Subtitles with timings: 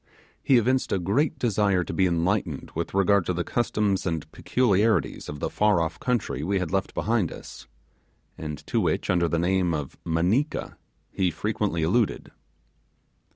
[0.41, 5.29] He evinced a great desire to be enlightened with regard to the customs and peculiarities
[5.29, 7.67] of the far off country we had left behind us,
[8.35, 10.75] and to which under the name of Maneeka
[11.11, 12.31] he frequently alluded.